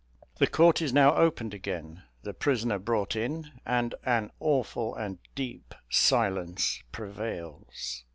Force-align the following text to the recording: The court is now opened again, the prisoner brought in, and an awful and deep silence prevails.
The 0.39 0.47
court 0.47 0.81
is 0.81 0.91
now 0.91 1.15
opened 1.15 1.53
again, 1.53 2.01
the 2.23 2.33
prisoner 2.33 2.79
brought 2.79 3.15
in, 3.15 3.51
and 3.67 3.93
an 4.03 4.31
awful 4.39 4.95
and 4.95 5.19
deep 5.35 5.75
silence 5.91 6.81
prevails. 6.91 8.03